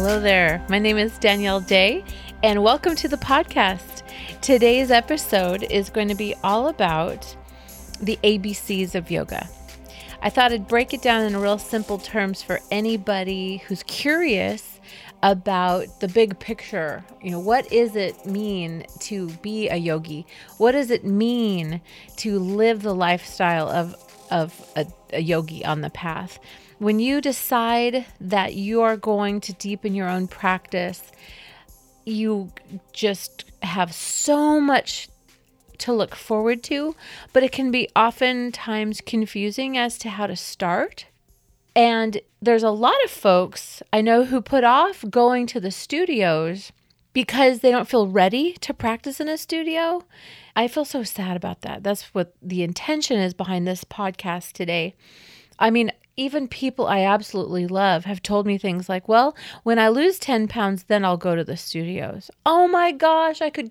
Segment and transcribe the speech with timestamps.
[0.00, 0.64] Hello there.
[0.68, 2.04] My name is Danielle Day,
[2.44, 4.04] and welcome to the podcast.
[4.40, 7.36] Today's episode is going to be all about
[8.00, 9.48] the ABCs of yoga.
[10.22, 14.78] I thought I'd break it down in real simple terms for anybody who's curious
[15.24, 17.04] about the big picture.
[17.20, 20.26] You know, what does it mean to be a yogi?
[20.58, 21.80] What does it mean
[22.18, 23.96] to live the lifestyle of
[24.30, 26.38] of a, a yogi on the path?
[26.78, 31.10] When you decide that you are going to deepen your own practice,
[32.04, 32.52] you
[32.92, 35.08] just have so much
[35.78, 36.94] to look forward to,
[37.32, 41.06] but it can be oftentimes confusing as to how to start.
[41.74, 46.72] And there's a lot of folks I know who put off going to the studios
[47.12, 50.04] because they don't feel ready to practice in a studio.
[50.54, 51.82] I feel so sad about that.
[51.82, 54.94] That's what the intention is behind this podcast today.
[55.58, 59.88] I mean, even people I absolutely love have told me things like, "Well, when I
[59.88, 63.70] lose 10 pounds, then I'll go to the studios." Oh my gosh, I could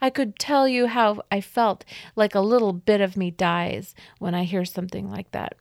[0.00, 1.84] I could tell you how I felt
[2.16, 5.54] like a little bit of me dies when I hear something like that.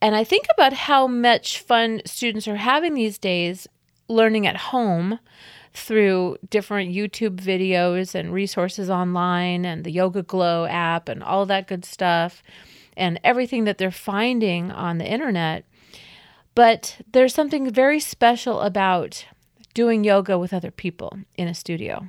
[0.00, 3.66] And I think about how much fun students are having these days
[4.08, 5.18] learning at home
[5.74, 11.84] through different YouTube videos and resources online and the YogaGlo app and all that good
[11.84, 12.42] stuff
[12.98, 15.64] and everything that they're finding on the internet.
[16.54, 19.24] But there's something very special about
[19.72, 22.08] doing yoga with other people in a studio.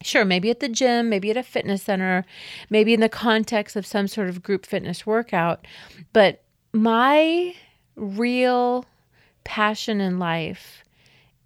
[0.00, 2.24] Sure, maybe at the gym, maybe at a fitness center,
[2.70, 5.66] maybe in the context of some sort of group fitness workout.
[6.12, 7.54] But my
[7.96, 8.84] real
[9.44, 10.84] passion in life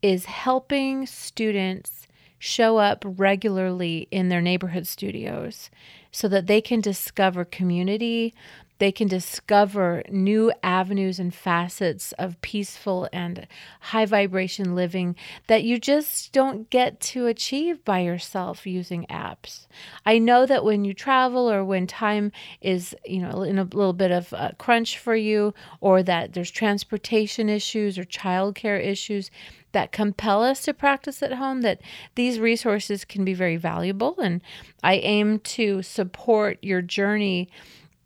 [0.02, 5.70] is helping students show up regularly in their neighborhood studios
[6.12, 8.34] so that they can discover community,
[8.78, 13.46] they can discover new avenues and facets of peaceful and
[13.80, 15.16] high vibration living
[15.48, 19.66] that you just don't get to achieve by yourself using apps.
[20.06, 23.92] I know that when you travel or when time is, you know, in a little
[23.92, 29.30] bit of a crunch for you or that there's transportation issues or childcare issues,
[29.72, 31.80] that compel us to practice at home, that
[32.14, 34.18] these resources can be very valuable.
[34.18, 34.42] And
[34.82, 37.50] I aim to support your journey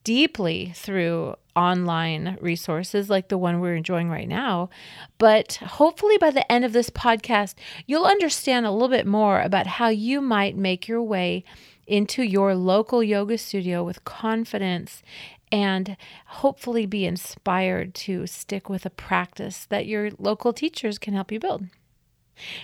[0.05, 4.71] deeply through online resources like the one we're enjoying right now.
[5.19, 7.55] But hopefully, by the end of this podcast,
[7.87, 11.45] you'll understand a little bit more about how you might make your way
[11.87, 15.03] into your local yoga studio with confidence
[15.51, 15.97] and
[16.27, 21.39] hopefully be inspired to stick with a practice that your local teachers can help you
[21.39, 21.65] build.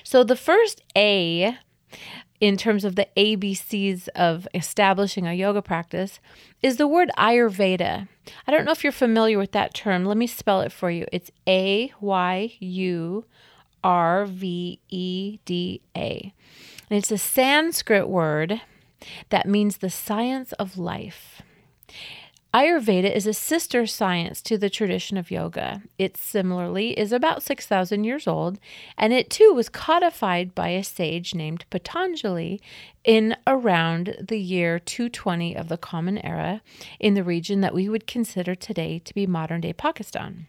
[0.02, 1.58] So, the first A
[2.40, 6.20] in terms of the ABCs of establishing a yoga practice
[6.62, 8.08] is the word Ayurveda.
[8.46, 10.04] I don't know if you're familiar with that term.
[10.04, 11.06] Let me spell it for you.
[11.12, 13.24] It's A Y U
[13.82, 16.32] R V E D A.
[16.90, 18.60] And it's a Sanskrit word
[19.30, 21.42] that means the science of life.
[22.54, 25.82] Ayurveda is a sister science to the tradition of yoga.
[25.98, 28.58] It similarly is about 6,000 years old,
[28.96, 32.58] and it too was codified by a sage named Patanjali
[33.04, 36.62] in around the year 220 of the Common Era
[36.98, 40.46] in the region that we would consider today to be modern day Pakistan.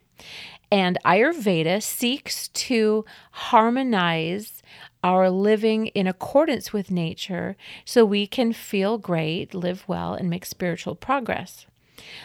[0.72, 4.64] And Ayurveda seeks to harmonize
[5.04, 10.46] our living in accordance with nature so we can feel great, live well, and make
[10.46, 11.66] spiritual progress.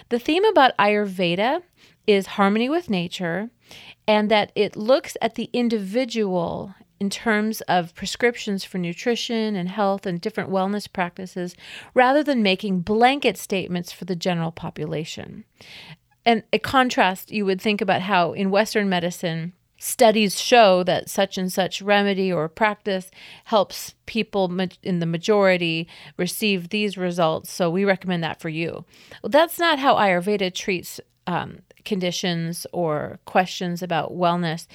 [0.08, 1.62] The theme about Ayurveda
[2.06, 3.50] is harmony with nature
[4.06, 10.06] and that it looks at the individual in terms of prescriptions for nutrition and health
[10.06, 11.54] and different wellness practices
[11.92, 15.44] rather than making blanket statements for the general population.
[16.24, 19.52] And a contrast, you would think about how in Western medicine,
[19.84, 23.10] studies show that such and such remedy or practice
[23.44, 24.50] helps people
[24.82, 25.86] in the majority
[26.16, 27.52] receive these results.
[27.52, 28.84] So we recommend that for you.
[29.22, 34.66] Well, that's not how Ayurveda treats um, conditions or questions about wellness.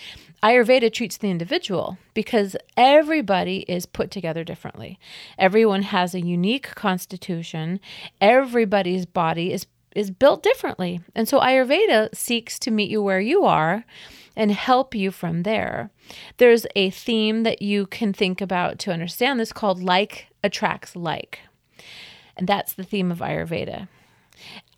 [0.43, 4.99] Ayurveda treats the individual because everybody is put together differently.
[5.39, 7.79] Everyone has a unique constitution.
[8.21, 11.01] Everybody's body is is built differently.
[11.15, 13.83] And so Ayurveda seeks to meet you where you are
[14.39, 15.91] and help you from there.
[16.37, 21.41] There's a theme that you can think about to understand this called like attracts like.
[22.37, 23.89] And that's the theme of Ayurveda.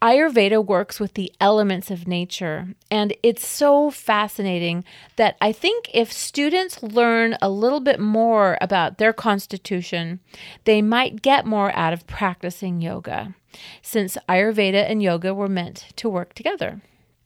[0.02, 4.84] Ayurveda works with the elements of nature, and it's so fascinating
[5.18, 10.20] that I think if students learn a little bit more about their constitution,
[10.64, 13.36] they might get more out of practicing yoga,
[13.84, 16.82] since Ayurveda and yoga were meant to work together.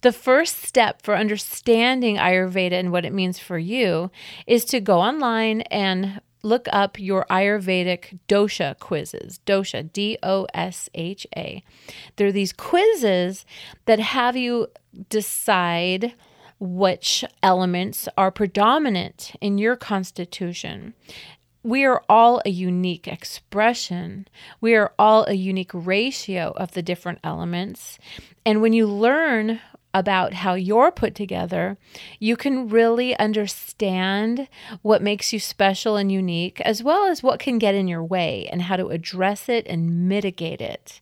[0.06, 4.12] The first step for understanding Ayurveda and what it means for you
[4.46, 9.40] is to go online and look up your Ayurvedic dosha quizzes.
[9.48, 11.64] Dosha, D O S H A.
[12.18, 13.48] They're these quizzes
[13.86, 14.68] that have you
[15.10, 16.14] decide
[16.60, 20.94] which elements are predominant in your constitution.
[21.64, 24.28] We are all a unique expression.
[24.62, 27.98] We are all a unique ratio of the different elements.
[28.46, 29.62] And when you learn
[29.96, 31.78] about how you're put together,
[32.20, 34.50] you can really understand
[34.82, 38.46] what makes you special and unique, as well as what can get in your way
[38.52, 41.00] and how to address it and mitigate it.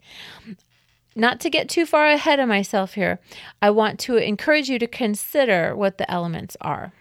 [1.16, 3.20] Not to get too far ahead of myself here,
[3.64, 6.94] I want to encourage you to consider what the elements are.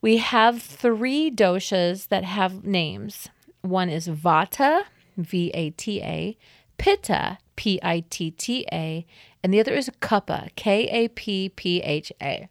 [0.00, 3.28] We have three doshas that have names.
[3.60, 4.84] One is Vata,
[5.18, 6.38] V A T A,
[6.78, 9.04] Pitta, P I T T A,
[9.42, 12.48] and the other is Kapha, K A P P H A.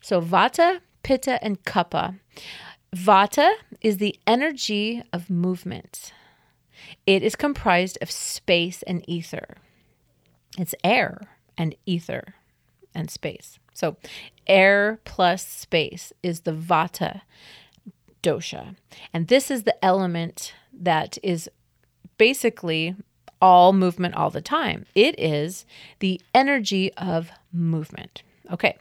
[0.00, 2.18] So Vata, Pitta, and Kapha.
[2.94, 6.12] Vata is the energy of movement.
[7.06, 9.56] It is comprised of space and ether.
[10.58, 11.20] It's air
[11.56, 12.34] and ether
[12.94, 13.58] and space.
[13.74, 13.96] So,
[14.46, 17.22] air plus space is the Vata
[18.22, 18.76] dosha.
[19.12, 21.48] And this is the element that is
[22.16, 22.96] basically
[23.40, 24.84] all movement all the time.
[24.94, 25.64] It is
[26.00, 28.22] the energy of movement.
[28.50, 28.76] Okay.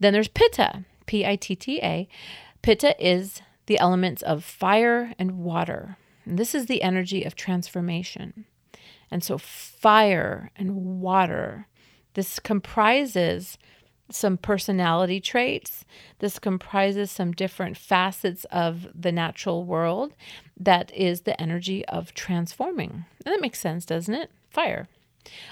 [0.00, 2.08] Then there's Pitta, P I T T A.
[2.62, 5.96] Pitta is the elements of fire and water.
[6.24, 8.44] And this is the energy of transformation.
[9.10, 11.66] And so, fire and water,
[12.14, 13.58] this comprises
[14.10, 15.84] some personality traits.
[16.18, 20.14] This comprises some different facets of the natural world
[20.58, 23.04] that is the energy of transforming.
[23.24, 24.30] And that makes sense, doesn't it?
[24.50, 24.88] Fire.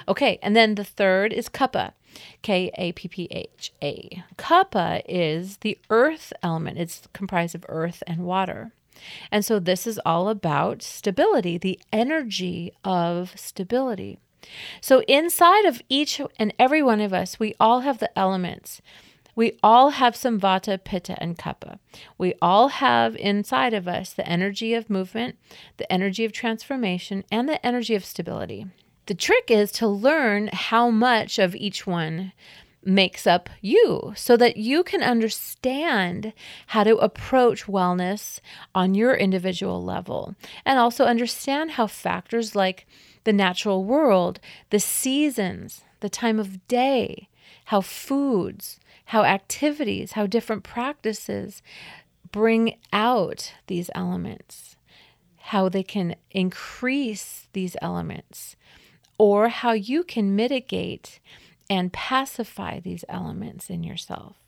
[0.09, 1.93] Okay, and then the third is Kapha,
[2.43, 4.25] K A P P H A.
[4.37, 8.73] Kapha is the earth element, it's comprised of earth and water.
[9.31, 14.19] And so this is all about stability, the energy of stability.
[14.81, 18.81] So, inside of each and every one of us, we all have the elements.
[19.37, 21.79] We all have some vata, pitta, and kapha.
[22.19, 25.37] We all have inside of us the energy of movement,
[25.77, 28.67] the energy of transformation, and the energy of stability.
[29.07, 32.33] The trick is to learn how much of each one
[32.85, 36.33] makes up you so that you can understand
[36.69, 38.41] how to approach wellness
[38.75, 40.35] on your individual level
[40.65, 42.87] and also understand how factors like
[43.25, 44.41] the natural world,
[44.71, 47.29] the seasons, the time of day,
[47.67, 51.63] how foods, how activities, how different practices
[52.33, 54.77] bring out these elements,
[55.39, 58.57] how they can increase these elements,
[59.19, 61.21] or how you can mitigate
[61.69, 64.40] and pacify these elements in yourself.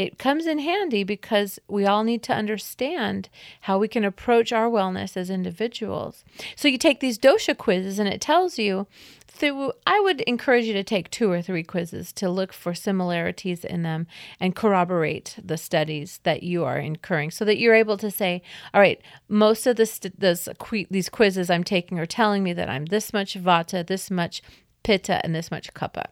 [0.00, 3.28] It comes in handy because we all need to understand
[3.60, 6.24] how we can approach our wellness as individuals.
[6.56, 8.86] So you take these dosha quizzes and it tells you
[9.28, 13.62] through I would encourage you to take two or three quizzes to look for similarities
[13.62, 14.06] in them
[14.40, 18.40] and corroborate the studies that you are incurring so that you're able to say,
[18.72, 20.48] all right, most of this, this
[20.88, 24.40] these quizzes I'm taking are telling me that I'm this much vata, this much
[24.82, 26.06] pitta, and this much kapha.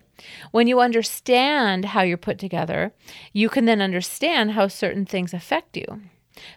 [0.50, 2.92] When you understand how you're put together,
[3.32, 6.02] you can then understand how certain things affect you.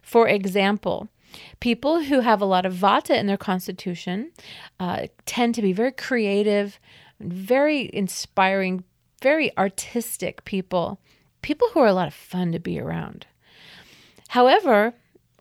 [0.02, 1.10] For example,
[1.60, 4.32] people who have a lot of vata in their constitution
[4.80, 6.80] uh, tend to be very creative,
[7.20, 8.84] very inspiring,
[9.22, 11.00] very artistic people,
[11.42, 13.28] people who are a lot of fun to be around.
[14.30, 14.94] However,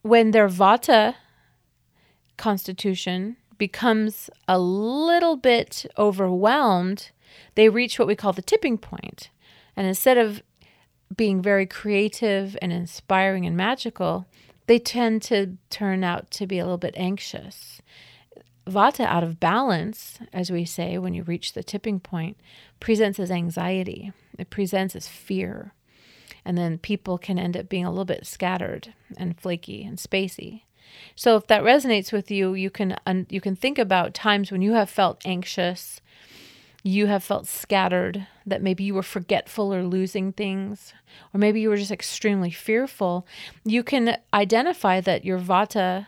[0.02, 1.14] when their vata
[2.36, 7.10] constitution becomes a little bit overwhelmed,
[7.54, 9.30] they reach what we call the tipping point.
[9.76, 10.42] And instead of
[11.14, 14.26] being very creative and inspiring and magical,
[14.66, 17.82] they tend to turn out to be a little bit anxious.
[18.66, 22.36] Vata out of balance, as we say when you reach the tipping point,
[22.78, 24.12] presents as anxiety.
[24.38, 25.72] It presents as fear.
[26.44, 30.62] And then people can end up being a little bit scattered and flaky and spacey.
[31.16, 32.96] So if that resonates with you, you can
[33.28, 35.99] you can think about times when you have felt anxious,
[36.82, 40.94] you have felt scattered, that maybe you were forgetful or losing things,
[41.34, 43.26] or maybe you were just extremely fearful.
[43.64, 46.06] You can identify that your vata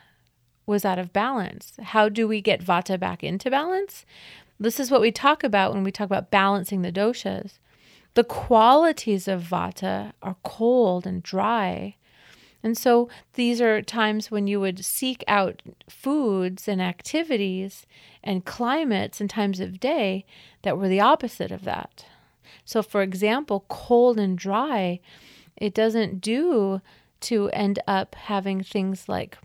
[0.66, 1.72] was out of balance.
[1.82, 4.06] How do we get vata back into balance?
[4.58, 7.58] This is what we talk about when we talk about balancing the doshas.
[8.14, 11.96] The qualities of vata are cold and dry.
[12.62, 17.86] And so these are times when you would seek out foods and activities
[18.22, 20.24] and climates and times of day
[20.62, 22.06] that were the opposite of that.
[22.64, 25.00] So, for example, cold and dry,
[25.56, 26.80] it doesn't do
[27.22, 29.38] to end up having things like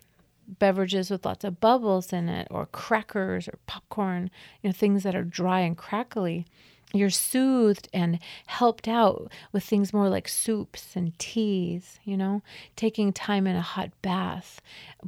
[0.48, 4.30] beverages with lots of bubbles in it or crackers or popcorn,
[4.62, 6.46] you know, things that are dry and crackly
[6.94, 12.42] you're soothed and helped out with things more like soups and teas, you know,
[12.78, 14.62] taking time in a hot bath,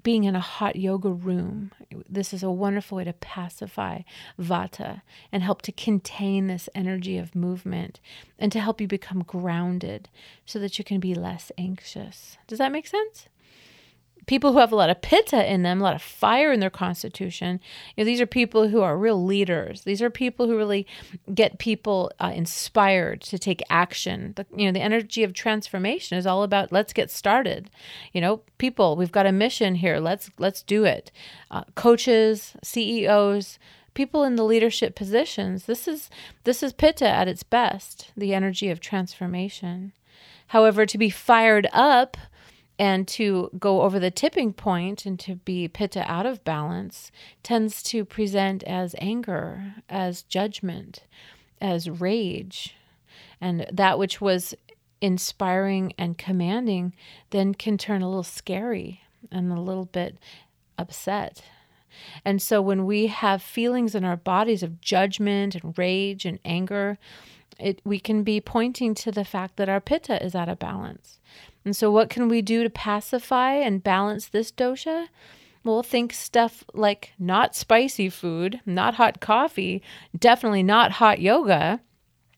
[0.03, 1.71] being in a hot yoga room.
[2.09, 4.01] This is a wonderful way to pacify
[4.37, 8.01] vata and help to contain this energy of movement
[8.37, 10.09] and to help you become grounded
[10.45, 12.37] so that you can be less anxious.
[12.47, 13.27] Does that make sense?
[14.29, 16.69] People who have a lot of pitta in them, a lot of fire in their
[16.69, 17.59] constitution.
[17.97, 19.81] You know, these are people who are real leaders.
[19.81, 20.85] These are people who really
[21.33, 24.33] get people uh, inspired to take action.
[24.35, 27.71] The, you know, the energy of transformation is all about let's get started.
[28.13, 29.97] You know, people, we've got a mission here.
[29.97, 31.11] Let's let's do it.
[31.49, 33.57] Uh, coaches, CEOs,
[33.95, 35.65] people in the leadership positions.
[35.65, 36.11] This is
[36.43, 38.11] this is pitta at its best.
[38.15, 39.91] The energy of transformation.
[40.49, 42.15] However, to be fired up
[42.79, 47.11] and to go over the tipping point and to be pitta out of balance
[47.43, 51.03] tends to present as anger, as judgment,
[51.59, 52.75] as rage.
[53.41, 54.55] And that which was
[55.01, 56.93] inspiring and commanding
[57.31, 60.17] then can turn a little scary and a little bit
[60.77, 61.43] upset.
[62.23, 66.97] And so when we have feelings in our bodies of judgment and rage and anger,
[67.59, 71.19] it, we can be pointing to the fact that our pitta is out of balance.
[71.65, 75.07] And so, what can we do to pacify and balance this dosha?
[75.63, 79.83] Well, think stuff like not spicy food, not hot coffee,
[80.17, 81.81] definitely not hot yoga,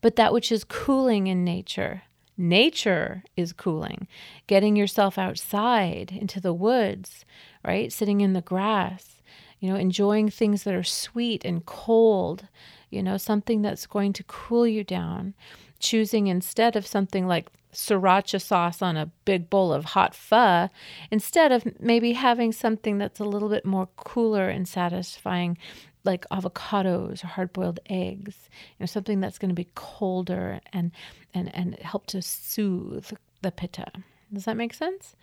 [0.02, 2.04] but that which is cooling in nature.
[2.36, 4.08] Nature is cooling.
[4.48, 7.24] Getting yourself outside into the woods,
[7.64, 7.94] right?
[7.94, 9.22] Sitting in the grass,
[9.60, 12.48] you know, enjoying things that are sweet and cold,
[12.92, 15.34] you know, something that's going to cool you down.
[15.80, 20.70] Choosing instead of something like sriracha sauce on a big bowl of hot pho
[21.10, 25.58] instead of maybe having something that's a little bit more cooler and satisfying
[26.04, 30.92] like avocados or hard-boiled eggs you know something that's going to be colder and
[31.34, 33.90] and and help to soothe the pitta
[34.34, 35.16] does that make sense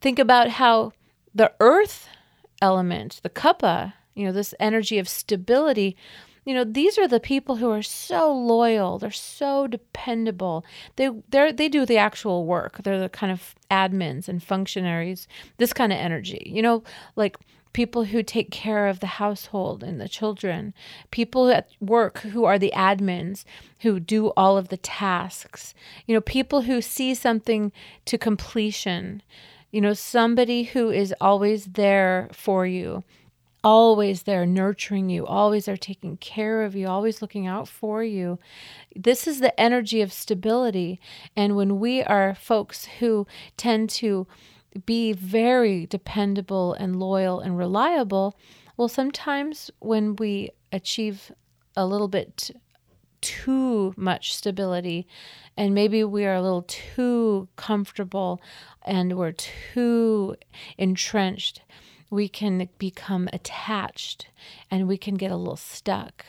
[0.00, 0.92] think about how
[1.34, 2.08] the earth
[2.62, 5.96] element the kapha you know this energy of stability
[6.48, 10.64] you know these are the people who are so loyal they're so dependable.
[10.96, 12.82] They they they do the actual work.
[12.82, 15.28] They're the kind of admins and functionaries
[15.58, 16.82] this kind of energy you know
[17.16, 17.36] like
[17.74, 20.72] people who take care of the household and the children
[21.10, 23.44] people at work who are the admins
[23.80, 25.74] who do all of the tasks
[26.06, 27.70] you know people who see something
[28.06, 29.22] to completion
[29.70, 33.04] you know somebody who is always there for you
[33.64, 38.38] always there nurturing you, always there taking care of you, always looking out for you.
[38.94, 41.00] This is the energy of stability.
[41.36, 44.26] And when we are folks who tend to
[44.86, 48.36] be very dependable and loyal and reliable,
[48.76, 51.32] well, sometimes when we achieve
[51.76, 52.50] a little bit
[53.20, 55.06] too much stability
[55.56, 58.40] and maybe we are a little too comfortable
[58.86, 60.36] and we're too
[60.76, 61.62] entrenched
[62.10, 64.28] we can become attached
[64.70, 66.24] and we can get a little stuck.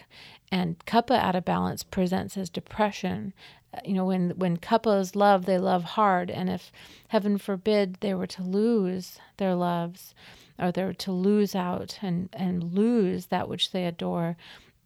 [0.51, 3.33] And kapha out of balance presents as depression.
[3.74, 6.71] Uh, you know, when when kaphas love, they love hard, and if
[7.09, 10.15] heaven forbid they were to lose their loves,
[10.57, 14.38] or they were to lose out and and lose that which they adore,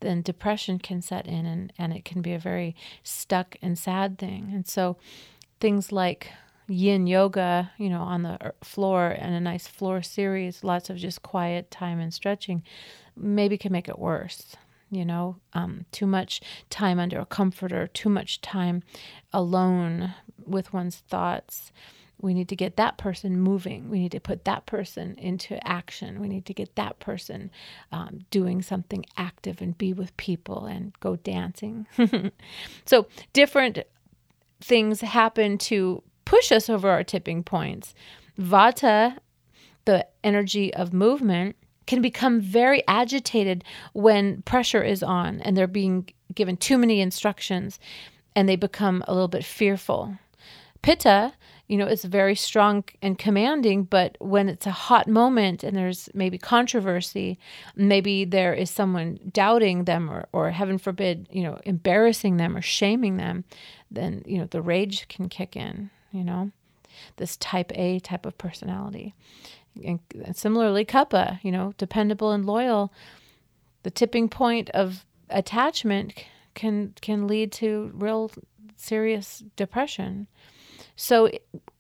[0.02, 4.18] then depression can set in, and and it can be a very stuck and sad
[4.18, 4.52] thing.
[4.54, 4.98] And so,
[5.62, 6.34] things like
[6.68, 11.22] yin yoga, you know, on the floor and a nice floor series, lots of just
[11.22, 12.64] quiet time and stretching,
[13.16, 14.56] maybe can make it worse.
[14.90, 16.40] You know, um, too much
[16.70, 18.84] time under a comforter, too much time
[19.32, 20.14] alone
[20.46, 21.72] with one's thoughts.
[22.22, 23.90] We need to get that person moving.
[23.90, 26.22] We need to put that person into action.
[26.22, 27.50] We need to get that person
[27.92, 31.88] um, doing something active and be with people and go dancing.
[32.86, 33.80] so, different
[34.62, 37.94] things happen to push us over our tipping points.
[38.40, 39.18] Vata,
[39.86, 43.64] the energy of movement, can become very agitated
[43.94, 47.80] when pressure is on and they're being given too many instructions
[48.36, 50.18] and they become a little bit fearful.
[50.82, 51.34] Pitta,
[51.68, 56.10] you know, is very strong and commanding, but when it's a hot moment and there's
[56.14, 57.40] maybe controversy,
[57.76, 62.62] maybe there is someone doubting them or, or heaven forbid, you know, embarrassing them or
[62.62, 63.46] shaming them,
[63.90, 66.52] then, you know, the rage can kick in you know,
[67.18, 69.14] this type A type of personality.
[69.84, 70.00] And
[70.34, 72.94] similarly, Kapha, you know, dependable and loyal.
[73.82, 76.14] The tipping point of attachment
[76.54, 78.32] can can lead to real
[78.78, 80.28] serious depression.
[80.96, 81.30] So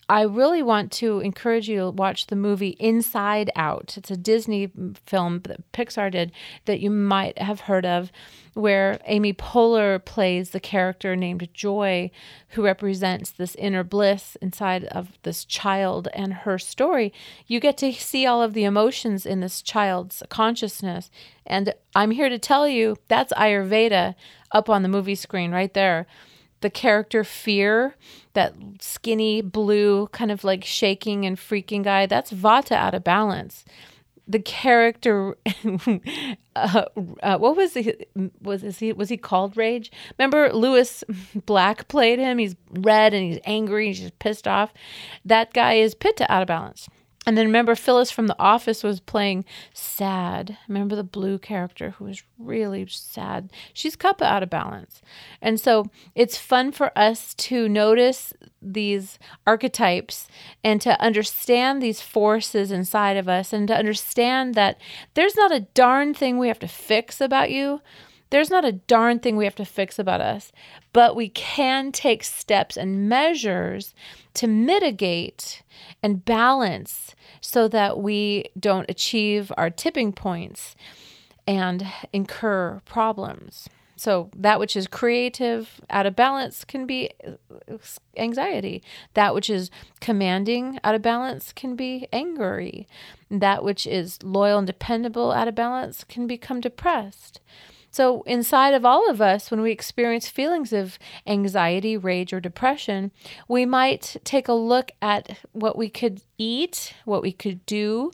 [0.09, 3.95] I really want to encourage you to watch the movie Inside Out.
[3.97, 4.69] It's a Disney
[5.05, 6.31] film that Pixar did
[6.65, 8.11] that you might have heard of,
[8.53, 12.11] where Amy Poehler plays the character named Joy,
[12.49, 17.13] who represents this inner bliss inside of this child and her story.
[17.47, 21.09] You get to see all of the emotions in this child's consciousness.
[21.45, 24.15] And I'm here to tell you that's Ayurveda
[24.51, 26.05] up on the movie screen right there
[26.63, 27.95] the character Fear,
[28.33, 33.65] that skinny blue, kind of like shaking and freaking guy, that's Vata out of balance.
[34.25, 35.35] The character,
[36.55, 36.85] uh,
[37.21, 37.93] uh, what was he?
[38.41, 38.93] Was he?
[38.93, 39.91] Was he called Rage?
[40.17, 41.03] Remember, Lewis
[41.45, 42.37] Black played him.
[42.37, 43.87] He's red and he's angry.
[43.87, 44.73] He's just pissed off.
[45.25, 46.87] That guy is Pitta out of balance.
[47.25, 50.57] And then remember, Phyllis from The Office was playing sad.
[50.67, 53.51] Remember the blue character who was really sad?
[53.73, 55.01] She's Kapha out of balance.
[55.41, 60.27] And so it's fun for us to notice these archetypes
[60.63, 64.79] and to understand these forces inside of us and to understand that
[65.13, 67.81] there's not a darn thing we have to fix about you.
[68.33, 70.51] There's not a darn thing we have to fix about us,
[70.91, 73.93] but we can take steps and measures
[74.33, 75.61] to mitigate
[76.01, 80.75] and balance so that we don't achieve our tipping points
[81.45, 83.69] and incur problems.
[83.97, 87.77] So, that which is creative out of balance can be uh,
[88.17, 88.81] anxiety.
[89.13, 89.69] That which is
[90.01, 92.87] commanding out of balance can be angry.
[93.29, 97.39] That which is loyal and dependable out of balance can become depressed.
[97.93, 100.97] So, inside of all of us, when we experience feelings of
[101.27, 103.11] anxiety, rage, or depression,
[103.47, 108.09] we might take a look at what we could eat, what we could do,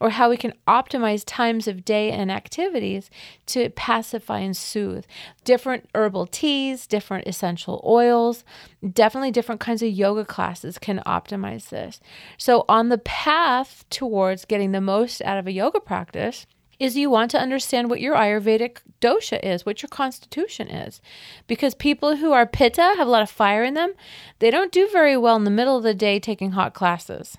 [0.00, 3.10] or how we can optimize times of day and activities
[3.46, 5.04] to pacify and soothe.
[5.42, 8.44] Different herbal teas, different essential oils,
[8.88, 11.98] definitely different kinds of yoga classes can optimize this.
[12.38, 16.46] So, on the path towards getting the most out of a yoga practice,
[16.78, 21.00] is you want to understand what your Ayurvedic dosha is, what your constitution is.
[21.46, 23.94] Because people who are pitta have a lot of fire in them,
[24.38, 27.36] they don't do very well in the middle of the day taking hot classes.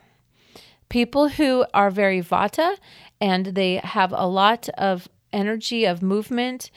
[0.89, 2.78] People who are very vata
[3.19, 6.69] and they have a lot of energy of movement,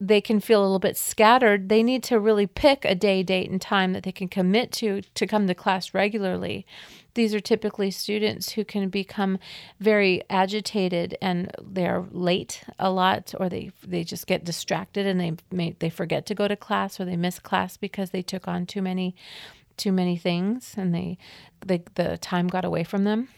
[0.00, 1.68] they can feel a little bit scattered.
[1.68, 5.02] They need to really pick a day, date, and time that they can commit to
[5.02, 6.66] to come to class regularly
[7.14, 9.38] these are typically students who can become
[9.80, 15.32] very agitated and they're late a lot or they they just get distracted and they
[15.50, 18.66] may they forget to go to class or they miss class because they took on
[18.66, 19.14] too many
[19.76, 21.18] too many things and they,
[21.66, 23.28] they the time got away from them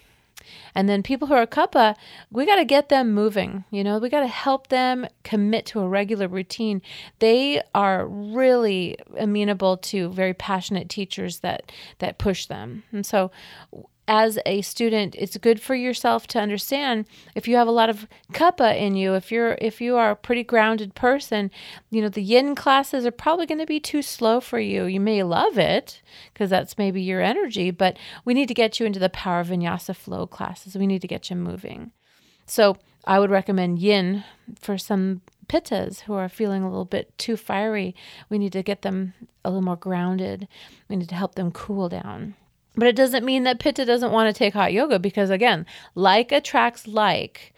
[0.74, 1.96] and then people who are kapha,
[2.30, 3.64] we got to get them moving.
[3.70, 6.82] You know, we got to help them commit to a regular routine.
[7.18, 12.84] They are really amenable to very passionate teachers that that push them.
[12.92, 13.30] And so
[14.08, 18.06] as a student, it's good for yourself to understand if you have a lot of
[18.32, 21.50] kapha in you, if you're if you are a pretty grounded person,
[21.90, 24.84] you know, the yin classes are probably going to be too slow for you.
[24.84, 28.86] You may love it because that's maybe your energy, but we need to get you
[28.86, 30.76] into the power vinyasa flow classes.
[30.76, 31.92] We need to get you moving.
[32.46, 32.76] So,
[33.08, 34.24] I would recommend yin
[34.60, 37.94] for some pittas who are feeling a little bit too fiery.
[38.28, 39.14] We need to get them
[39.44, 40.48] a little more grounded.
[40.88, 42.34] We need to help them cool down.
[42.76, 46.30] But it doesn't mean that Pitta doesn't want to take hot yoga because, again, like
[46.30, 47.54] attracts like.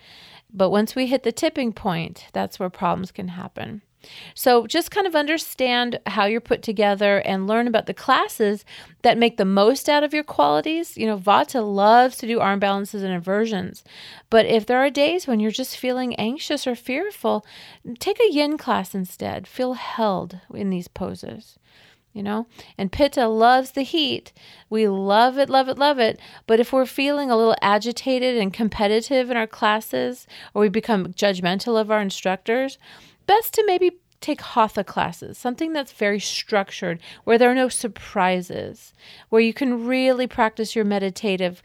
[0.52, 3.82] But once we hit the tipping point, that's where problems can happen.
[4.34, 8.64] So just kind of understand how you're put together and learn about the classes
[9.02, 10.96] that make the most out of your qualities.
[10.96, 13.82] You know, Vata loves to do arm balances and inversions.
[14.30, 17.44] But if there are days when you're just feeling anxious or fearful,
[17.98, 19.46] take a yin class instead.
[19.48, 21.58] Feel held in these poses
[22.18, 22.48] you know?
[22.76, 24.32] And Pitta loves the heat.
[24.68, 26.18] We love it, love it, love it.
[26.48, 31.14] But if we're feeling a little agitated and competitive in our classes, or we become
[31.14, 32.76] judgmental of our instructors,
[33.26, 38.92] best to maybe take hatha classes, something that's very structured, where there are no surprises,
[39.28, 41.62] where you can really practice your meditative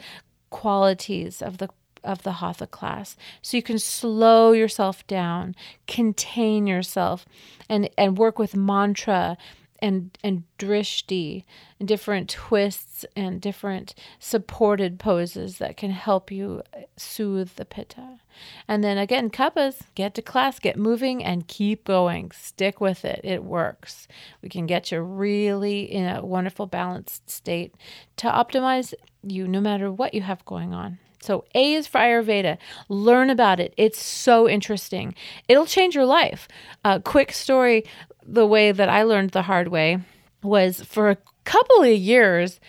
[0.51, 1.67] qualities of the
[2.03, 5.55] of the hatha class so you can slow yourself down
[5.87, 7.25] contain yourself
[7.69, 9.37] and and work with mantra
[9.83, 11.43] and and drishti
[11.77, 18.19] and different twists and different supported poses that can help you uh, soothe the pitta.
[18.65, 22.31] And then again, kaphas, get to class, get moving and keep going.
[22.31, 23.19] Stick with it.
[23.25, 24.07] It works.
[24.41, 27.75] We can get you really in a wonderful balanced state
[28.17, 30.97] to optimize you no matter what you have going on.
[31.23, 32.57] So, A is for Ayurveda.
[32.89, 33.73] Learn about it.
[33.77, 35.15] It's so interesting.
[35.47, 36.47] It'll change your life.
[36.83, 37.85] A quick story
[38.25, 39.99] the way that I learned the hard way
[40.41, 42.59] was for a couple of years,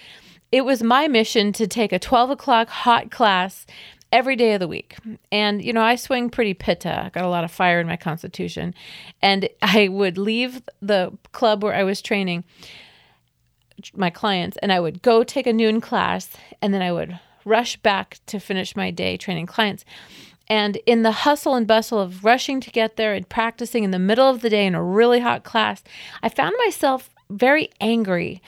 [0.52, 3.66] it was my mission to take a 12 o'clock hot class
[4.12, 4.96] every day of the week.
[5.32, 7.06] And, you know, I swing pretty pitta.
[7.06, 8.72] I got a lot of fire in my constitution.
[9.20, 12.44] And I would leave the club where I was training
[13.92, 16.30] my clients and I would go take a noon class
[16.62, 19.84] and then I would rush back to finish my day training clients.
[20.48, 23.98] And in the hustle and bustle of rushing to get there and practicing in the
[23.98, 25.82] middle of the day in a really hot class,
[26.22, 28.42] I found myself very angry.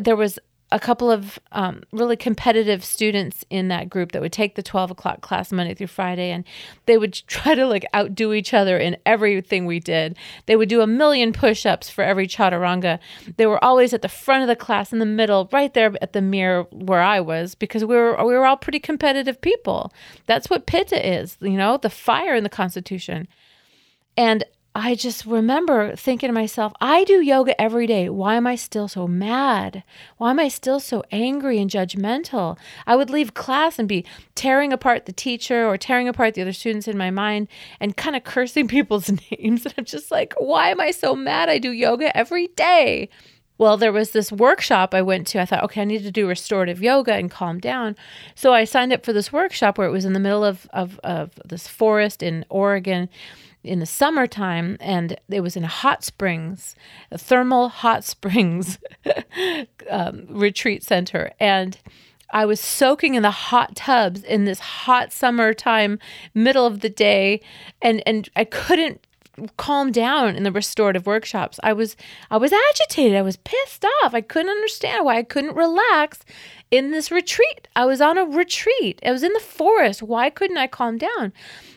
[0.00, 0.38] There was
[0.74, 4.90] a couple of um, really competitive students in that group that would take the 12
[4.90, 6.42] o'clock class Monday through Friday, and
[6.86, 10.18] they would try to like outdo each other in everything we did.
[10.46, 12.98] They would do a million push ups for every chaturanga.
[13.36, 16.12] They were always at the front of the class, in the middle, right there at
[16.12, 19.92] the mirror where I was, because we were we were all pretty competitive people.
[20.26, 23.28] That's what Pitta is, you know, the fire in the Constitution.
[24.16, 24.42] And
[24.76, 28.08] I just remember thinking to myself, I do yoga every day.
[28.08, 29.84] Why am I still so mad?
[30.16, 32.58] Why am I still so angry and judgmental?
[32.84, 36.52] I would leave class and be tearing apart the teacher or tearing apart the other
[36.52, 37.46] students in my mind
[37.78, 39.64] and kind of cursing people's names.
[39.64, 41.48] And I'm just like, why am I so mad?
[41.48, 43.08] I do yoga every day.
[43.56, 45.40] Well, there was this workshop I went to.
[45.40, 47.94] I thought, okay, I need to do restorative yoga and calm down.
[48.34, 50.98] So I signed up for this workshop where it was in the middle of, of,
[51.04, 53.08] of this forest in Oregon
[53.64, 56.74] in the summertime and it was in hot springs
[57.10, 58.78] a thermal hot springs
[59.90, 61.32] um, retreat center.
[61.40, 61.78] And
[62.30, 65.98] i was soaking in the hot tubs in this hot summertime
[66.32, 67.40] middle of the day
[67.82, 69.06] and and i couldn't
[69.56, 71.58] calm down in the restorative workshops.
[71.62, 71.96] I was
[72.30, 73.16] i was agitated.
[73.16, 74.14] I was pissed off.
[74.14, 76.20] I couldn't understand why i couldn't relax
[76.70, 77.68] in this retreat.
[77.76, 79.00] I was on a retreat.
[79.04, 80.02] I was in the forest.
[80.02, 81.32] Why couldn't i calm down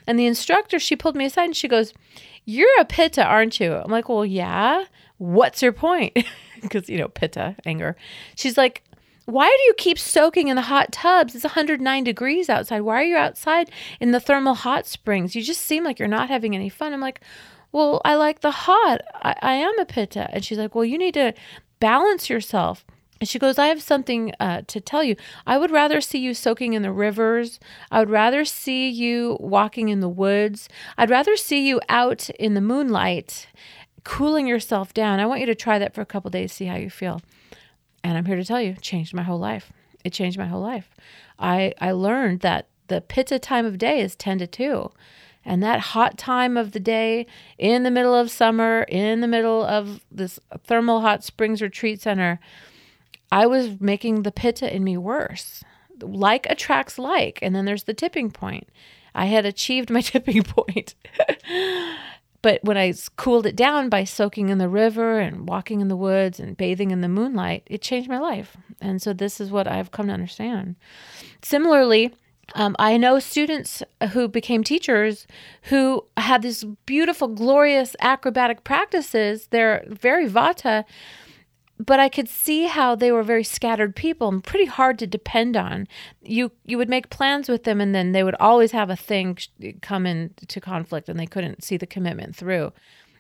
[0.07, 1.93] and the instructor, she pulled me aside and she goes,
[2.45, 3.73] You're a pitta, aren't you?
[3.73, 4.85] I'm like, Well, yeah.
[5.17, 6.17] What's your point?
[6.59, 7.95] Because, you know, pitta, anger.
[8.35, 8.81] She's like,
[9.27, 11.35] why do you keep soaking in the hot tubs?
[11.35, 12.79] It's 109 degrees outside.
[12.79, 15.35] Why are you outside in the thermal hot springs?
[15.35, 16.93] You just seem like you're not having any fun.
[16.93, 17.19] I'm like,
[17.73, 19.01] well, I like the hot.
[19.15, 20.29] I, I am a pitta.
[20.31, 21.33] And she's like, well, you need to
[21.81, 22.85] balance yourself.
[23.19, 25.15] And she goes, I have something uh, to tell you.
[25.45, 27.59] I would rather see you soaking in the rivers.
[27.91, 30.69] I would rather see you walking in the woods.
[30.97, 33.47] I'd rather see you out in the moonlight,
[34.03, 35.19] cooling yourself down.
[35.19, 37.21] I want you to try that for a couple days, see how you feel.
[38.03, 39.71] And I'm here to tell you, changed my whole life.
[40.03, 40.89] It changed my whole life.
[41.39, 44.91] I, I learned that the pitta time of day is 10 to 2.
[45.43, 47.25] And that hot time of the day
[47.57, 52.39] in the middle of summer, in the middle of this thermal hot springs retreat center,
[53.31, 55.63] I was making the pitta in me worse.
[55.99, 58.69] Like attracts like, and then there's the tipping point.
[59.15, 60.95] I had achieved my tipping point.
[62.41, 65.95] but when I cooled it down by soaking in the river and walking in the
[65.95, 68.55] woods and bathing in the moonlight, it changed my life.
[68.79, 70.75] And so this is what I've come to understand.
[71.41, 72.13] Similarly,
[72.55, 75.27] um, I know students who became teachers
[75.63, 79.47] who had these beautiful, glorious acrobatic practices.
[79.47, 80.85] They're very vata,
[81.79, 85.55] but I could see how they were very scattered people and pretty hard to depend
[85.55, 85.87] on.
[86.21, 89.37] You you would make plans with them, and then they would always have a thing
[89.81, 92.73] come into conflict, and they couldn't see the commitment through.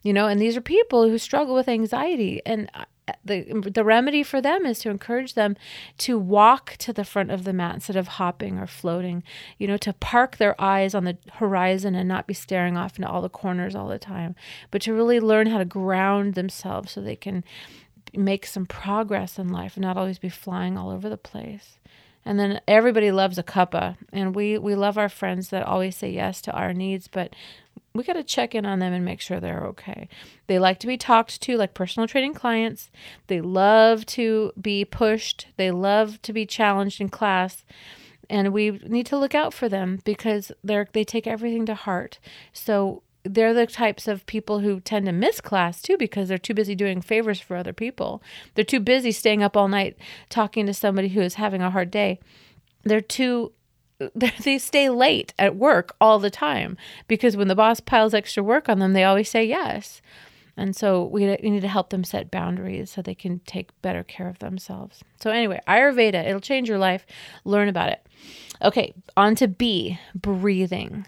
[0.03, 2.85] You know, and these are people who struggle with anxiety, and uh,
[3.23, 5.55] the the remedy for them is to encourage them
[5.99, 9.23] to walk to the front of the mat instead of hopping or floating.
[9.59, 13.09] You know, to park their eyes on the horizon and not be staring off into
[13.09, 14.35] all the corners all the time,
[14.71, 17.43] but to really learn how to ground themselves so they can
[18.13, 21.79] make some progress in life and not always be flying all over the place.
[22.25, 26.11] And then everybody loves a kapha, and we we love our friends that always say
[26.11, 27.33] yes to our needs, but
[27.93, 30.07] we got to check in on them and make sure they're okay.
[30.47, 32.91] They like to be talked to like personal training clients.
[33.27, 35.47] They love to be pushed.
[35.57, 37.65] They love to be challenged in class.
[38.29, 42.19] And we need to look out for them because they're they take everything to heart.
[42.53, 46.53] So they're the types of people who tend to miss class too because they're too
[46.53, 48.21] busy doing favors for other people.
[48.55, 49.97] They're too busy staying up all night
[50.29, 52.19] talking to somebody who is having a hard day.
[52.83, 53.53] They're too
[54.15, 58.69] they stay late at work all the time because when the boss piles extra work
[58.69, 60.01] on them, they always say yes.
[60.57, 64.27] And so we need to help them set boundaries so they can take better care
[64.27, 65.03] of themselves.
[65.21, 67.05] So, anyway, Ayurveda, it'll change your life.
[67.45, 68.05] Learn about it.
[68.63, 71.05] Okay, on to B, breathing.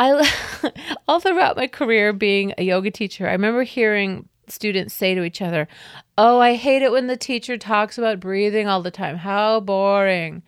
[0.00, 0.72] I
[1.08, 5.42] all throughout my career being a yoga teacher, I remember hearing students say to each
[5.42, 5.68] other,
[6.16, 9.16] "Oh, I hate it when the teacher talks about breathing all the time.
[9.16, 10.42] How boring."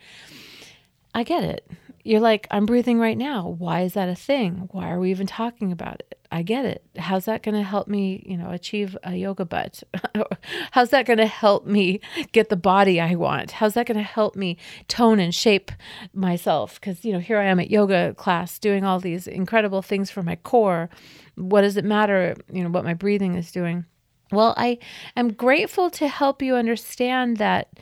[1.14, 1.70] I get it.
[2.04, 3.48] You're like, I'm breathing right now.
[3.48, 4.68] Why is that a thing?
[4.72, 6.18] Why are we even talking about it?
[6.32, 6.82] I get it.
[6.96, 9.82] How's that going to help me, you know, achieve a yoga butt?
[10.70, 12.00] How's that going to help me
[12.32, 13.52] get the body I want?
[13.52, 14.56] How's that going to help me
[14.88, 15.70] tone and shape
[16.14, 16.80] myself?
[16.80, 20.22] Because, you know, here I am at yoga class doing all these incredible things for
[20.22, 20.88] my core.
[21.34, 23.84] What does it matter, you know, what my breathing is doing?
[24.32, 24.78] Well, I
[25.14, 27.78] am grateful to help you understand that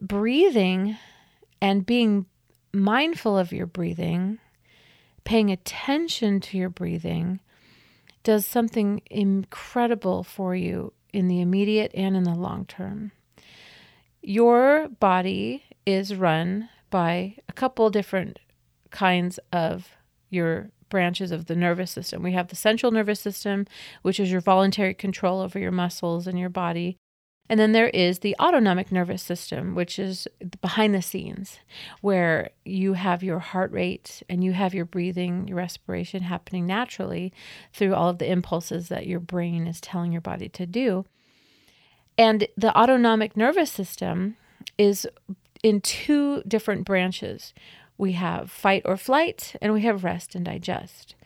[0.00, 0.96] breathing
[1.60, 2.26] and being
[2.72, 4.38] mindful of your breathing,
[5.24, 7.40] paying attention to your breathing,
[8.22, 13.12] does something incredible for you in the immediate and in the long term.
[14.22, 18.38] Your body is run by a couple different
[18.90, 19.96] kinds of
[20.30, 22.22] your branches of the nervous system.
[22.22, 23.66] We have the central nervous system,
[24.02, 26.98] which is your voluntary control over your muscles and your body.
[27.52, 30.26] And then there is the autonomic nervous system, which is
[30.62, 31.58] behind the scenes,
[32.00, 37.30] where you have your heart rate and you have your breathing, your respiration happening naturally
[37.74, 41.04] through all of the impulses that your brain is telling your body to do.
[42.16, 44.38] And the autonomic nervous system
[44.78, 45.06] is
[45.62, 47.52] in two different branches.
[47.98, 51.16] We have fight or flight, and we have rest and digest.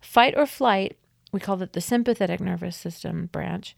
[0.00, 0.96] Fight or flight
[1.34, 3.74] we call it the sympathetic nervous system branch,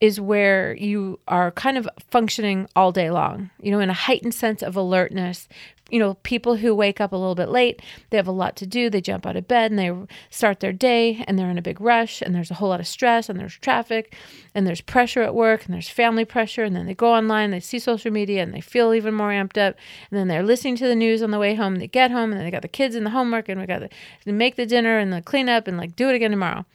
[0.00, 4.34] is where you are kind of functioning all day long, you know, in a heightened
[4.34, 5.48] sense of alertness.
[5.88, 8.66] You know, people who wake up a little bit late, they have a lot to
[8.66, 8.90] do.
[8.90, 9.92] They jump out of bed and they
[10.30, 12.88] start their day and they're in a big rush and there's a whole lot of
[12.88, 14.16] stress and there's traffic
[14.52, 16.64] and there's pressure at work and there's family pressure.
[16.64, 19.58] And then they go online, they see social media and they feel even more amped
[19.58, 19.76] up.
[20.10, 21.76] And then they're listening to the news on the way home.
[21.76, 23.88] They get home and they got the kids and the homework and we got
[24.24, 26.66] to make the dinner and the cleanup and like do it again tomorrow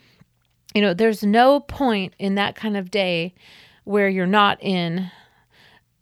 [0.74, 3.34] you know, there's no point in that kind of day
[3.84, 5.12] where you're not in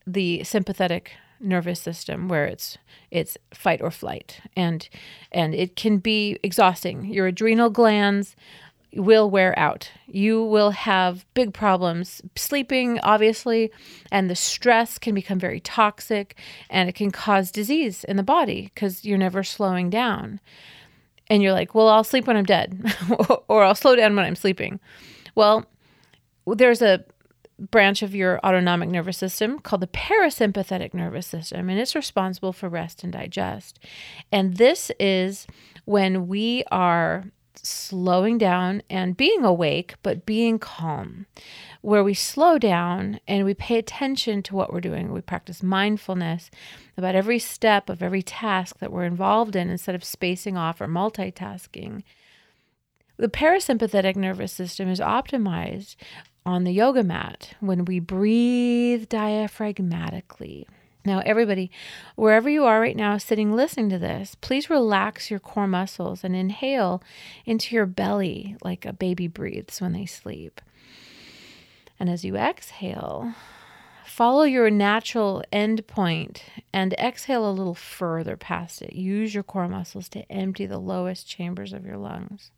[0.05, 2.77] the sympathetic nervous system where it's
[3.11, 4.41] it's fight or flight.
[4.55, 4.87] And
[5.31, 7.05] and it can be exhausting.
[7.05, 8.35] Your adrenal glands
[8.93, 9.91] will wear out.
[10.07, 13.71] You will have big problems sleeping obviously
[14.11, 16.35] and the stress can become very toxic
[16.69, 20.39] and it can cause disease in the body because you're never slowing down
[21.29, 22.93] and you're like, well, I'll sleep when I'm dead,
[23.47, 24.79] or I'll slow down when I'm sleeping.
[25.35, 25.65] Well,
[26.45, 27.03] there's a
[27.59, 32.69] branch of your autonomic nervous system called the parasympathetic nervous system, and it's responsible for
[32.69, 33.79] rest and digest.
[34.31, 35.45] And this is
[35.85, 37.25] when we are
[37.63, 41.25] slowing down and being awake, but being calm
[41.81, 45.11] where we slow down and we pay attention to what we're doing.
[45.13, 46.51] We practice mindfulness
[46.97, 50.87] about every step of every task that we're involved in instead of spacing off or
[50.87, 52.03] multitasking.
[53.17, 55.95] The parasympathetic nervous system is optimized
[56.45, 60.65] on the yoga mat when we breathe diaphragmatically.
[61.05, 61.71] Now, everybody,
[62.15, 66.35] wherever you are right now sitting listening to this, please relax your core muscles and
[66.35, 67.01] inhale
[67.45, 70.59] into your belly like a baby breathes when they sleep.
[71.99, 73.33] And as you exhale,
[74.05, 78.93] follow your natural end point and exhale a little further past it.
[78.93, 82.51] Use your core muscles to empty the lowest chambers of your lungs.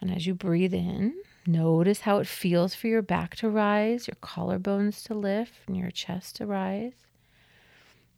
[0.00, 4.16] And as you breathe in, notice how it feels for your back to rise, your
[4.22, 7.07] collarbones to lift, and your chest to rise.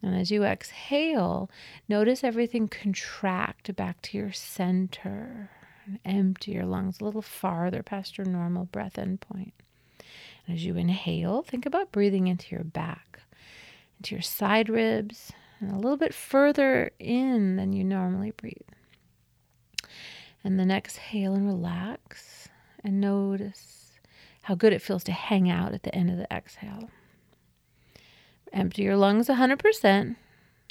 [0.03, 1.51] And as you exhale,
[1.89, 5.51] notice everything contract back to your center
[5.85, 9.53] and empty your lungs a little farther past your normal breath end point.
[10.49, 13.21] As you inhale, think about breathing into your back,
[13.99, 18.57] into your side ribs, and a little bit further in than you normally breathe.
[20.43, 22.49] And then exhale and relax
[22.83, 23.93] and notice
[24.43, 26.89] how good it feels to hang out at the end of the exhale.
[28.53, 30.17] Empty your lungs 100%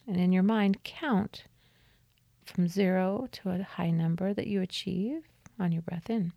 [0.07, 1.45] and in your mind count
[2.45, 5.23] from zero to a high number that you achieve
[5.59, 6.33] on your breath in.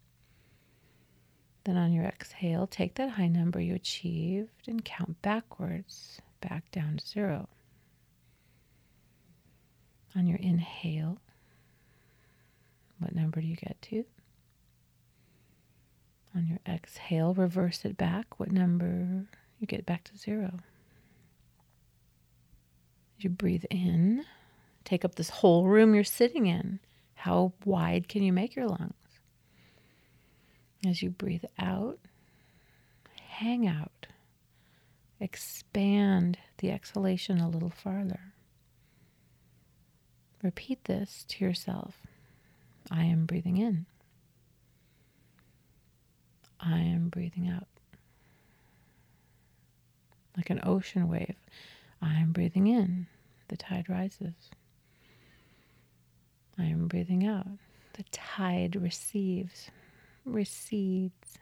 [1.64, 6.96] Then on your exhale, take that high number you achieved and count backwards, back down
[6.98, 7.48] to zero.
[10.14, 11.18] On your inhale,
[12.98, 14.04] what number do you get to?
[16.34, 18.38] On your exhale, reverse it back.
[18.38, 19.26] What number
[19.58, 20.58] you get back to zero?
[23.22, 24.24] You breathe in,
[24.84, 26.80] take up this whole room you're sitting in.
[27.14, 28.94] How wide can you make your lungs?
[30.84, 32.00] As you breathe out,
[33.28, 34.08] hang out,
[35.20, 38.32] expand the exhalation a little farther.
[40.42, 41.98] Repeat this to yourself
[42.90, 43.86] I am breathing in.
[46.58, 47.68] I am breathing out.
[50.36, 51.36] Like an ocean wave,
[52.00, 53.06] I am breathing in.
[53.52, 54.48] The tide rises.
[56.58, 57.46] I am breathing out.
[57.92, 59.70] The tide receives,
[60.24, 61.36] recedes.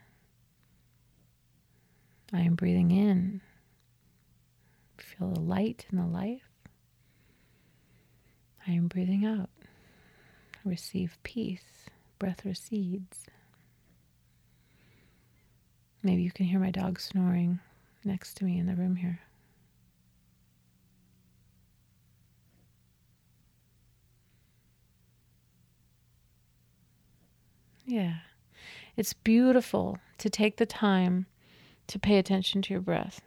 [2.33, 3.43] I am breathing in.
[4.99, 6.43] Feel the light and the life.
[8.67, 9.51] I am breathing out.
[10.65, 11.87] Receive peace.
[12.19, 13.27] Breath recedes.
[16.03, 17.61] Maybe you can hear my dog snoring
[18.03, 19.21] next to me in the room here.
[27.91, 28.15] Yeah.
[28.97, 31.27] It's beautiful to take the time
[31.89, 33.21] to pay attention to your breath.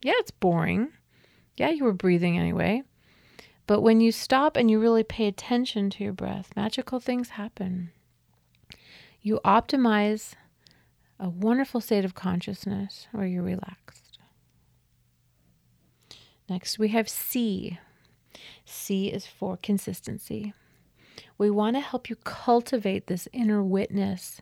[0.00, 0.92] Yeah, it's boring.
[1.58, 2.84] Yeah, you were breathing anyway.
[3.66, 7.90] But when you stop and you really pay attention to your breath, magical things happen.
[9.20, 10.32] You optimize
[11.20, 14.18] a wonderful state of consciousness where you're relaxed.
[16.48, 17.78] Next, we have C.
[18.64, 20.54] C is for consistency.
[21.42, 24.40] We want to help you cultivate this inner witness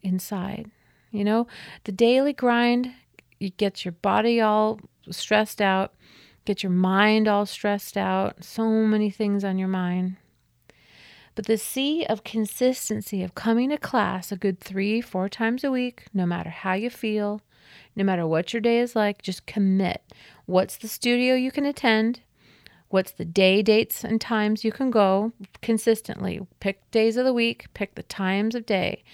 [0.00, 0.70] inside.
[1.10, 1.48] You know,
[1.82, 2.94] the daily grind,
[3.40, 4.78] you get your body all
[5.10, 5.92] stressed out,
[6.44, 10.18] get your mind all stressed out, so many things on your mind.
[11.34, 15.72] But the C of consistency of coming to class a good three, four times a
[15.72, 17.40] week, no matter how you feel,
[17.96, 20.00] no matter what your day is like, just commit.
[20.46, 22.20] What's the studio you can attend?
[22.90, 26.40] What's the day, dates, and times you can go consistently?
[26.58, 29.04] Pick days of the week, pick the times of day.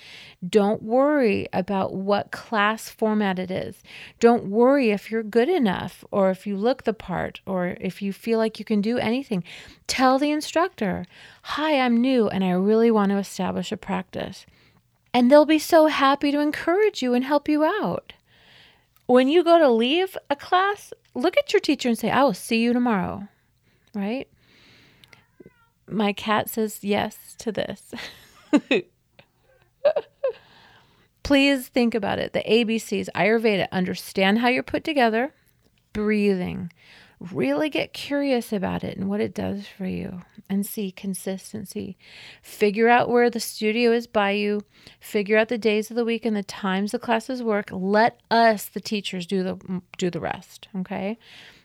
[0.48, 3.82] Don't worry about what class format it is.
[4.18, 8.14] Don't worry if you're good enough or if you look the part or if you
[8.14, 9.44] feel like you can do anything.
[9.86, 11.04] Tell the instructor,
[11.42, 14.46] Hi, I'm new and I really want to establish a practice.
[15.12, 18.14] And they'll be so happy to encourage you and help you out.
[19.04, 22.32] When you go to leave a class, look at your teacher and say, I will
[22.32, 23.28] see you tomorrow
[23.96, 24.28] right?
[25.88, 27.94] My cat says yes to this.
[31.22, 32.32] Please think about it.
[32.32, 35.32] The ABCs, Ayurveda, understand how you're put together,
[35.92, 36.70] breathing.
[37.18, 41.96] Really get curious about it and what it does for you and C consistency.
[42.42, 44.62] Figure out where the studio is by you.
[45.00, 47.70] Figure out the days of the week and the times the classes work.
[47.72, 50.68] Let us, the teachers, do the do the rest.
[50.76, 51.18] Okay.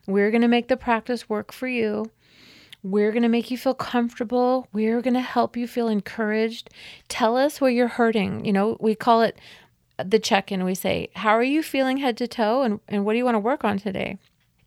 [0.07, 2.09] We're going to make the practice work for you.
[2.83, 4.67] We're going to make you feel comfortable.
[4.73, 6.69] We're going to help you feel encouraged.
[7.07, 8.43] Tell us where you're hurting.
[8.45, 9.37] You know, we call it
[10.03, 10.63] the check in.
[10.63, 12.63] We say, How are you feeling head to toe?
[12.63, 14.17] And, and what do you want to work on today?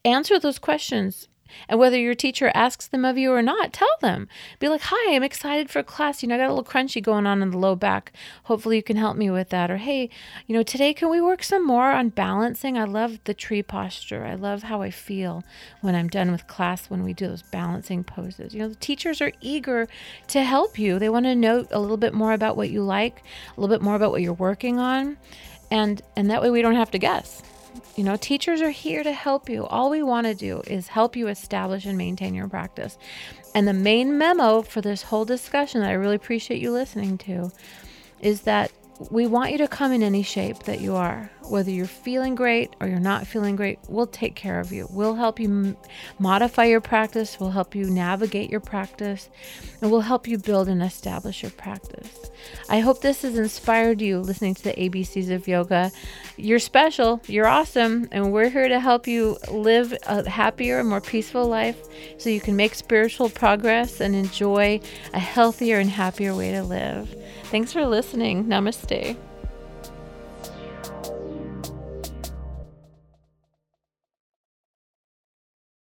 [0.04, 1.28] Answer those questions.
[1.68, 4.28] And whether your teacher asks them of you or not, tell them.
[4.58, 6.22] Be like, hi, I'm excited for class.
[6.22, 8.12] You know, I got a little crunchy going on in the low back.
[8.44, 9.70] Hopefully, you can help me with that.
[9.70, 10.10] Or, hey,
[10.46, 12.78] you know, today can we work some more on balancing?
[12.78, 14.24] I love the tree posture.
[14.24, 15.44] I love how I feel
[15.80, 18.54] when I'm done with class when we do those balancing poses.
[18.54, 19.88] You know, the teachers are eager
[20.28, 20.98] to help you.
[20.98, 23.22] They want to know a little bit more about what you like,
[23.56, 25.16] a little bit more about what you're working on.
[25.70, 27.42] And, and that way we don't have to guess.
[27.96, 29.66] You know, teachers are here to help you.
[29.66, 32.98] All we want to do is help you establish and maintain your practice.
[33.54, 37.52] And the main memo for this whole discussion that I really appreciate you listening to
[38.20, 38.72] is that
[39.10, 41.30] we want you to come in any shape that you are.
[41.48, 44.86] Whether you're feeling great or you're not feeling great, we'll take care of you.
[44.90, 45.76] We'll help you
[46.18, 49.28] modify your practice, we'll help you navigate your practice,
[49.80, 52.30] and we'll help you build and establish your practice.
[52.68, 55.90] I hope this has inspired you listening to the ABCs of yoga.
[56.36, 61.46] You're special, you're awesome, and we're here to help you live a happier, more peaceful
[61.46, 61.78] life
[62.18, 64.80] so you can make spiritual progress and enjoy
[65.12, 67.14] a healthier and happier way to live.
[67.44, 68.44] Thanks for listening.
[68.44, 69.16] Namaste.